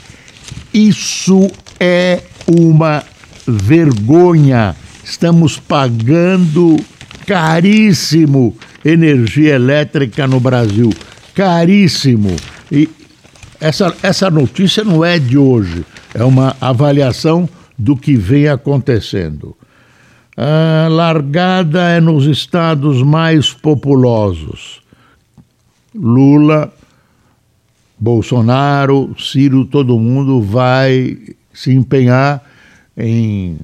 Isso 0.73 1.49
é 1.79 2.21
uma 2.47 3.03
vergonha. 3.47 4.75
Estamos 5.03 5.59
pagando 5.59 6.77
caríssimo 7.25 8.55
energia 8.83 9.55
elétrica 9.55 10.27
no 10.27 10.39
Brasil. 10.39 10.91
Caríssimo. 11.33 12.35
E 12.71 12.87
essa, 13.59 13.95
essa 14.03 14.29
notícia 14.29 14.83
não 14.83 15.03
é 15.03 15.17
de 15.17 15.37
hoje, 15.37 15.85
é 16.13 16.23
uma 16.23 16.55
avaliação 16.61 17.49
do 17.77 17.95
que 17.95 18.15
vem 18.15 18.47
acontecendo. 18.47 19.55
A 20.37 20.87
largada 20.89 21.81
é 21.89 22.01
nos 22.01 22.25
estados 22.25 23.01
mais 23.01 23.53
populosos. 23.53 24.81
Lula, 25.93 26.73
Bolsonaro, 27.97 29.15
Ciro, 29.17 29.65
todo 29.65 29.97
mundo 29.97 30.41
vai 30.41 31.17
se 31.53 31.73
empenhar 31.73 32.43
em 32.97 33.57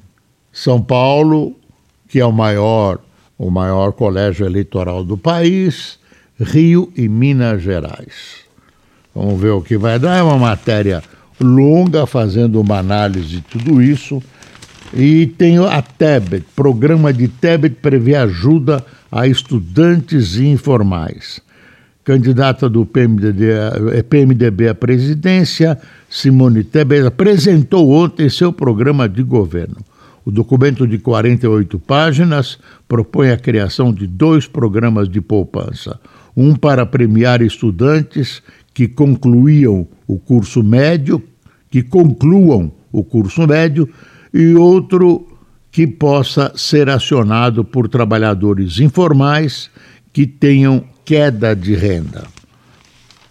São 0.50 0.80
Paulo, 0.80 1.54
que 2.08 2.18
é 2.18 2.24
o 2.24 2.32
maior, 2.32 2.98
o 3.36 3.50
maior 3.50 3.92
colégio 3.92 4.46
eleitoral 4.46 5.04
do 5.04 5.18
país, 5.18 5.98
Rio 6.40 6.90
e 6.96 7.06
Minas 7.06 7.62
Gerais. 7.62 8.40
Vamos 9.14 9.38
ver 9.38 9.50
o 9.50 9.60
que 9.60 9.76
vai 9.76 9.98
dar. 9.98 10.16
É 10.16 10.22
uma 10.22 10.38
matéria 10.38 11.02
longa, 11.38 12.06
fazendo 12.06 12.58
uma 12.60 12.78
análise 12.78 13.28
de 13.28 13.40
tudo 13.42 13.82
isso. 13.82 14.22
E 14.94 15.26
tem 15.26 15.56
a 15.56 15.80
TEBET, 15.80 16.44
programa 16.54 17.12
de 17.12 17.26
TEBET 17.26 17.76
prevê 17.76 18.14
ajuda 18.14 18.84
a 19.10 19.26
estudantes 19.26 20.36
informais. 20.36 21.40
Candidata 22.04 22.68
do 22.68 22.84
PMDB, 22.84 23.52
eh, 23.92 24.02
PMDB 24.02 24.68
à 24.68 24.74
presidência, 24.74 25.78
Simone 26.10 26.62
Tebet, 26.62 27.06
apresentou 27.06 27.90
ontem 27.90 28.28
seu 28.28 28.52
programa 28.52 29.08
de 29.08 29.22
governo. 29.22 29.76
O 30.26 30.30
documento 30.30 30.86
de 30.86 30.98
48 30.98 31.78
páginas 31.78 32.58
propõe 32.86 33.30
a 33.30 33.36
criação 33.38 33.94
de 33.94 34.06
dois 34.06 34.46
programas 34.46 35.08
de 35.08 35.20
poupança: 35.22 35.98
um 36.36 36.54
para 36.54 36.84
premiar 36.84 37.40
estudantes 37.40 38.42
que 38.74 38.86
concluíam 38.86 39.86
o 40.06 40.18
curso 40.18 40.62
médio, 40.62 41.22
que 41.70 41.82
concluam 41.82 42.70
o 42.92 43.02
curso 43.02 43.46
médio, 43.46 43.88
e 44.32 44.54
outro 44.54 45.26
que 45.70 45.86
possa 45.86 46.52
ser 46.54 46.90
acionado 46.90 47.64
por 47.64 47.88
trabalhadores 47.88 48.78
informais 48.78 49.70
que 50.12 50.26
tenham 50.26 50.84
queda 51.04 51.56
de 51.56 51.74
renda. 51.74 52.26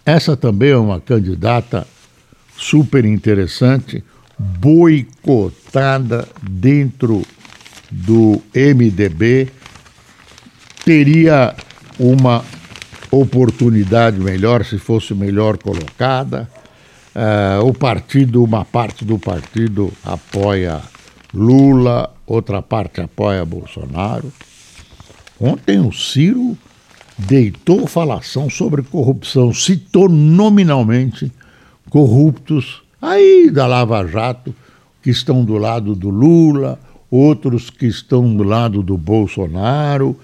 Essa 0.04 0.36
também 0.36 0.70
é 0.70 0.76
uma 0.76 1.00
candidata 1.00 1.86
super 2.56 3.04
interessante, 3.04 4.02
boicotada 4.38 6.28
dentro 6.42 7.22
do 7.90 8.42
MDB, 8.54 9.48
teria 10.84 11.54
uma 11.98 12.44
oportunidade 13.10 14.18
melhor 14.18 14.64
se 14.64 14.78
fosse 14.78 15.14
melhor 15.14 15.58
colocada. 15.58 16.48
Uh, 17.14 17.66
o 17.66 17.74
partido, 17.74 18.42
uma 18.42 18.64
parte 18.64 19.04
do 19.04 19.18
partido 19.18 19.92
apoia 20.02 20.80
Lula, 21.34 22.12
outra 22.26 22.60
parte 22.60 23.00
apoia 23.00 23.44
Bolsonaro. 23.44 24.32
Ontem 25.40 25.80
o 25.80 25.92
Ciro 25.92 26.56
deitou 27.18 27.86
falação 27.86 28.50
sobre 28.50 28.82
corrupção, 28.82 29.52
citou 29.52 30.08
nominalmente 30.08 31.32
corruptos 31.90 32.82
aí 33.00 33.50
da 33.50 33.66
Lava 33.66 34.06
Jato 34.06 34.54
que 35.02 35.10
estão 35.10 35.44
do 35.44 35.58
lado 35.58 35.94
do 35.94 36.10
Lula, 36.10 36.78
outros 37.10 37.68
que 37.70 37.86
estão 37.86 38.34
do 38.34 38.44
lado 38.44 38.82
do 38.82 38.96
Bolsonaro. 38.96 40.16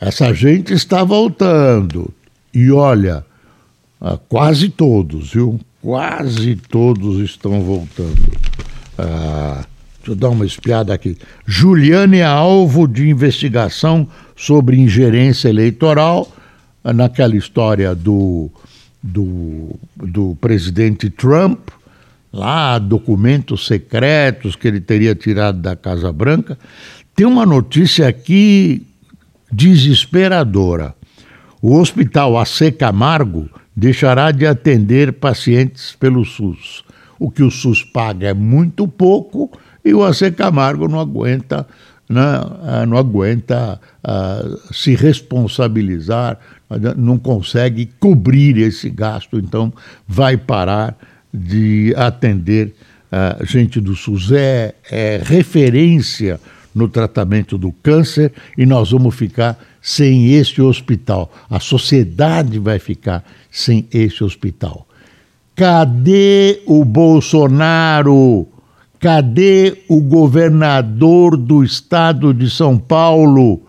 Essa 0.00 0.32
gente 0.32 0.72
está 0.72 1.04
voltando. 1.04 2.10
E 2.52 2.70
olha, 2.70 3.24
ah, 4.00 4.18
quase 4.28 4.70
todos, 4.70 5.32
viu? 5.32 5.60
Quase 5.82 6.56
todos 6.56 7.20
estão 7.20 7.60
voltando. 7.62 8.32
Ah, 8.98 9.64
deixa 10.06 10.10
eu 10.12 10.14
dar 10.14 10.30
uma 10.30 10.46
espiada 10.46 10.94
aqui. 10.94 11.16
Juliane 11.44 12.18
é 12.18 12.24
alvo 12.24 12.86
de 12.86 13.08
investigação 13.08 14.08
sobre 14.36 14.78
ingerência 14.78 15.48
eleitoral 15.48 16.30
ah, 16.84 16.92
naquela 16.92 17.36
história 17.36 17.94
do, 17.94 18.50
do, 19.02 19.74
do 19.96 20.36
presidente 20.40 21.10
Trump, 21.10 21.58
lá 22.32 22.78
documentos 22.78 23.66
secretos 23.66 24.54
que 24.54 24.68
ele 24.68 24.80
teria 24.80 25.14
tirado 25.14 25.58
da 25.58 25.74
Casa 25.74 26.12
Branca. 26.12 26.56
Tem 27.14 27.26
uma 27.26 27.46
notícia 27.46 28.06
aqui 28.06 28.86
desesperadora. 29.50 30.94
O 31.60 31.74
Hospital 31.76 32.38
AC 32.38 32.70
Camargo 32.78 33.48
deixará 33.74 34.30
de 34.30 34.46
atender 34.46 35.14
pacientes 35.14 35.96
pelo 35.98 36.24
SUS. 36.24 36.84
O 37.18 37.30
que 37.30 37.42
o 37.42 37.50
SUS 37.50 37.82
paga 37.82 38.28
é 38.28 38.34
muito 38.34 38.86
pouco 38.86 39.50
e 39.86 39.94
o 39.94 40.02
AC 40.02 40.32
Camargo 40.32 40.88
não 40.88 40.98
aguenta, 40.98 41.66
né, 42.08 42.20
ah, 42.20 42.84
não 42.86 42.96
aguenta 42.96 43.80
uh, 44.04 44.74
se 44.74 44.96
responsabilizar, 44.96 46.38
não 46.96 47.18
consegue 47.18 47.88
cobrir 48.00 48.58
esse 48.58 48.90
gasto, 48.90 49.38
então 49.38 49.72
vai 50.08 50.36
parar 50.36 50.96
de 51.32 51.94
atender 51.96 52.74
uh, 53.12 53.46
gente 53.46 53.80
do 53.80 53.94
SUS. 53.94 54.32
É, 54.32 54.74
é 54.90 55.20
referência 55.24 56.40
no 56.74 56.88
tratamento 56.88 57.56
do 57.56 57.70
câncer 57.70 58.32
e 58.58 58.66
nós 58.66 58.90
vamos 58.90 59.14
ficar 59.14 59.58
sem 59.80 60.32
este 60.34 60.60
hospital. 60.60 61.32
A 61.48 61.60
sociedade 61.60 62.58
vai 62.58 62.80
ficar 62.80 63.24
sem 63.50 63.86
este 63.92 64.24
hospital. 64.24 64.86
Cadê 65.54 66.60
o 66.66 66.84
Bolsonaro? 66.84 68.48
Cadê 68.98 69.84
o 69.88 70.00
governador 70.00 71.36
do 71.36 71.62
estado 71.62 72.32
de 72.32 72.50
São 72.50 72.78
Paulo? 72.78 73.62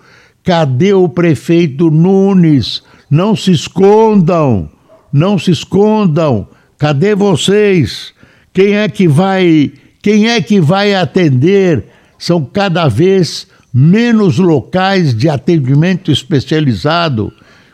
Cadê 0.43 0.93
o 0.93 1.09
prefeito 1.09 1.91
Nunes? 1.91 2.81
Não 3.09 3.35
se 3.35 3.51
escondam, 3.51 4.69
não 5.11 5.37
se 5.37 5.51
escondam. 5.51 6.47
Cadê 6.77 7.13
vocês? 7.13 8.13
Quem 8.53 8.75
é 8.75 8.87
que 8.87 9.07
vai, 9.07 9.71
quem 10.01 10.29
é 10.29 10.41
que 10.41 10.61
vai 10.61 10.95
atender? 10.95 11.85
São 12.17 12.43
cada 12.43 12.87
vez 12.87 13.47
menos 13.73 14.39
locais 14.39 15.13
de 15.13 15.29
atendimento 15.29 16.11
especializado, 16.11 17.31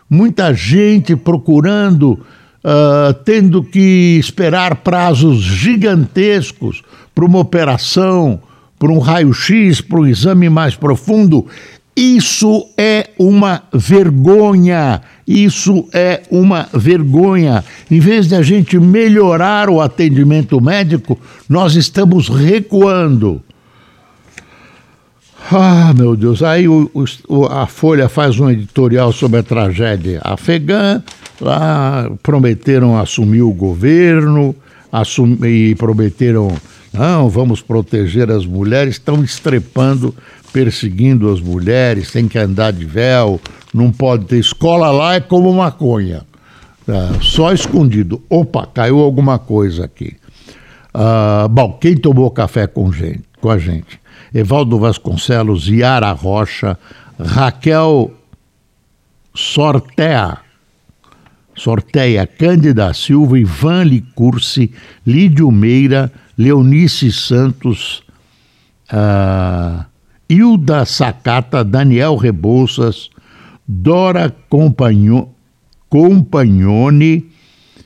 muita 0.09 0.53
gente 0.53 1.15
procurando, 1.15 2.19
uh, 2.63 3.13
tendo 3.25 3.63
que 3.63 4.17
esperar 4.19 4.77
prazos 4.77 5.41
gigantescos 5.41 6.81
para 7.13 7.25
uma 7.25 7.39
operação, 7.39 8.39
para 8.79 8.91
um 8.91 8.99
raio-x, 8.99 9.81
para 9.81 9.99
um 9.99 10.07
exame 10.07 10.49
mais 10.49 10.75
profundo. 10.75 11.47
Isso 11.95 12.65
é 12.75 13.11
uma 13.19 13.63
vergonha. 13.71 15.01
Isso 15.27 15.87
é 15.93 16.23
uma 16.31 16.67
vergonha. 16.73 17.63
Em 17.89 17.99
vez 17.99 18.27
de 18.27 18.35
a 18.35 18.41
gente 18.41 18.79
melhorar 18.79 19.69
o 19.69 19.79
atendimento 19.79 20.59
médico, 20.59 21.19
nós 21.47 21.75
estamos 21.75 22.29
recuando. 22.29 23.41
Ah, 25.51 25.93
meu 25.95 26.15
Deus. 26.15 26.41
Aí 26.41 26.67
o, 26.67 26.89
o, 27.27 27.45
a 27.45 27.67
Folha 27.67 28.09
faz 28.09 28.39
um 28.39 28.49
editorial 28.49 29.11
sobre 29.11 29.39
a 29.39 29.43
tragédia 29.43 30.19
afegã. 30.23 31.03
Lá 31.43 32.09
prometeram 32.23 32.97
assumir 32.97 33.41
o 33.41 33.51
governo 33.51 34.55
assumir, 34.93 35.71
e 35.71 35.75
prometeram 35.75 36.47
Não, 36.93 37.27
vamos 37.27 37.61
proteger 37.61 38.29
as 38.29 38.45
mulheres, 38.45 38.95
estão 38.95 39.23
estrepando, 39.23 40.15
perseguindo 40.53 41.31
as 41.31 41.41
mulheres, 41.41 42.11
tem 42.11 42.27
que 42.27 42.37
andar 42.37 42.71
de 42.71 42.85
véu, 42.85 43.41
não 43.73 43.91
pode 43.91 44.25
ter 44.25 44.37
escola 44.37 44.91
lá, 44.91 45.15
é 45.15 45.19
como 45.19 45.51
maconha. 45.51 46.21
É, 46.87 47.19
só 47.21 47.51
escondido. 47.51 48.21
Opa, 48.29 48.67
caiu 48.67 48.99
alguma 48.99 49.39
coisa 49.39 49.85
aqui. 49.85 50.15
Ah, 50.93 51.47
bom, 51.49 51.73
quem 51.81 51.97
tomou 51.97 52.29
café 52.29 52.67
com, 52.67 52.91
gente, 52.91 53.23
com 53.41 53.49
a 53.49 53.57
gente? 53.57 53.99
Evaldo 54.33 54.77
Vasconcelos, 54.77 55.67
Yara 55.67 56.11
Rocha, 56.11 56.77
Raquel 57.19 58.11
Sortea, 59.33 60.37
Sorteia, 61.55 62.25
Cândida 62.25 62.93
Silva, 62.93 63.39
Ivan 63.39 63.83
Licursi, 63.83 64.71
Lídio 65.05 65.51
Meira, 65.51 66.11
Leonice 66.37 67.11
Santos, 67.11 68.03
uh, 68.91 69.85
Hilda 70.27 70.85
Sacata, 70.85 71.63
Daniel 71.63 72.15
Rebouças, 72.15 73.09
Dora 73.67 74.33
Compagno, 74.49 75.29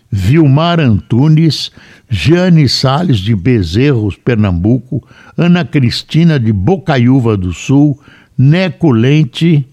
Vilmar 0.10 0.80
Antunes, 0.80 1.72
Jane 2.10 2.70
Sales 2.70 3.20
de 3.20 3.36
Bezerros, 3.36 4.16
Pernambuco, 4.16 5.06
Ana 5.38 5.66
Cristina 5.66 6.40
de 6.40 6.54
Bocaiúva 6.54 7.36
do 7.36 7.54
Sul, 7.54 8.00
Neco 8.38 8.92
Lente 8.92 9.68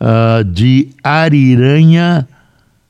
uh, 0.00 0.42
de 0.42 0.88
Ariranha, 1.02 2.26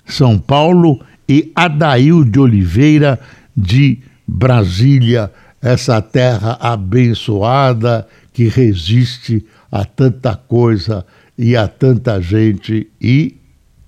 São 0.07 0.39
Paulo 0.39 1.01
e 1.29 1.51
Adail 1.55 2.25
de 2.25 2.39
Oliveira 2.39 3.19
de 3.57 3.99
Brasília, 4.27 5.33
essa 5.61 6.01
terra 6.01 6.59
abençoada 6.61 8.07
que 8.33 8.49
resiste 8.49 9.45
a 9.71 9.85
tanta 9.85 10.37
coisa 10.37 11.05
e 11.37 11.57
a 11.57 11.67
tanta 11.67 12.21
gente 12.21 12.89
e 13.01 13.37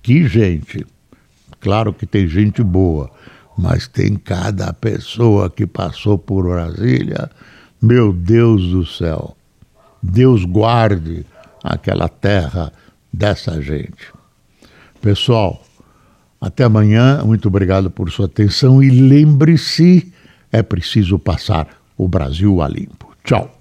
que 0.01 0.27
gente. 0.27 0.85
Claro 1.59 1.93
que 1.93 2.05
tem 2.05 2.27
gente 2.27 2.63
boa, 2.63 3.09
mas 3.57 3.87
tem 3.87 4.15
cada 4.15 4.71
pessoa 4.73 5.49
que 5.49 5.67
passou 5.67 6.17
por 6.17 6.47
Brasília. 6.47 7.29
Meu 7.81 8.11
Deus 8.11 8.69
do 8.69 8.85
céu. 8.85 9.35
Deus 10.01 10.45
guarde 10.45 11.25
aquela 11.63 12.07
terra 12.07 12.71
dessa 13.11 13.61
gente. 13.61 14.11
Pessoal, 15.01 15.61
até 16.39 16.63
amanhã. 16.63 17.23
Muito 17.23 17.47
obrigado 17.47 17.89
por 17.89 18.11
sua 18.11 18.25
atenção 18.25 18.81
e 18.81 18.89
lembre-se, 18.89 20.11
é 20.51 20.63
preciso 20.63 21.19
passar 21.19 21.67
o 21.97 22.07
Brasil 22.07 22.61
a 22.61 22.67
limpo. 22.67 23.15
Tchau. 23.23 23.58